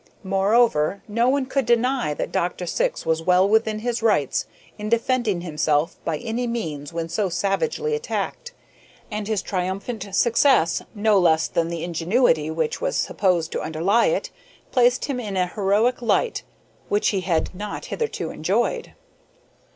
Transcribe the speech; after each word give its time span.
Moreover, 0.23 1.03
no 1.07 1.29
one 1.29 1.45
could 1.45 1.67
deny 1.67 2.15
that 2.15 2.31
Dr. 2.31 2.65
Syx 2.65 3.05
was 3.05 3.21
well 3.21 3.47
within 3.47 3.77
his 3.77 4.01
rights 4.01 4.47
in 4.79 4.89
defending 4.89 5.41
himself 5.41 5.95
by 6.03 6.17
any 6.17 6.47
means 6.47 6.91
when 6.91 7.07
so 7.07 7.29
savagely 7.29 7.93
attacked, 7.93 8.51
and 9.11 9.27
his 9.27 9.43
triumphant 9.43 10.15
success, 10.15 10.81
no 10.95 11.19
less 11.19 11.47
than 11.47 11.67
the 11.67 11.83
ingenuity 11.83 12.49
which 12.49 12.81
was 12.81 12.95
supposed 12.95 13.51
to 13.51 13.61
underlie 13.61 14.07
it, 14.07 14.31
placed 14.71 15.05
him 15.05 15.19
in 15.19 15.37
an 15.37 15.49
heroic 15.53 16.01
light 16.01 16.41
which 16.89 17.09
he 17.09 17.21
had 17.21 17.53
not 17.53 17.85
hitherto 17.85 18.31
enjoyed. 18.31 18.93